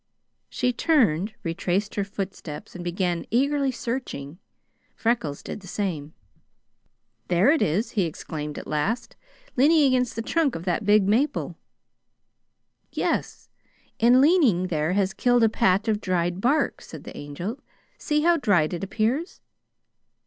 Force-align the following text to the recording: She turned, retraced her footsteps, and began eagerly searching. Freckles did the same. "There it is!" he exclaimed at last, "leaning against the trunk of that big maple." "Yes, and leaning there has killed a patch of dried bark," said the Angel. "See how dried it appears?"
She 0.49 0.73
turned, 0.73 1.35
retraced 1.43 1.93
her 1.93 2.03
footsteps, 2.03 2.73
and 2.73 2.83
began 2.83 3.23
eagerly 3.29 3.69
searching. 3.71 4.39
Freckles 4.95 5.43
did 5.43 5.59
the 5.59 5.67
same. 5.67 6.15
"There 7.27 7.51
it 7.51 7.61
is!" 7.61 7.91
he 7.91 8.05
exclaimed 8.05 8.57
at 8.57 8.65
last, 8.65 9.15
"leaning 9.55 9.83
against 9.83 10.15
the 10.15 10.23
trunk 10.23 10.55
of 10.55 10.63
that 10.65 10.85
big 10.87 11.07
maple." 11.07 11.55
"Yes, 12.91 13.51
and 13.99 14.19
leaning 14.21 14.69
there 14.69 14.93
has 14.93 15.13
killed 15.13 15.43
a 15.43 15.49
patch 15.49 15.87
of 15.87 16.01
dried 16.01 16.41
bark," 16.41 16.81
said 16.81 17.03
the 17.03 17.15
Angel. 17.15 17.59
"See 17.99 18.21
how 18.21 18.37
dried 18.37 18.73
it 18.73 18.83
appears?" 18.83 19.39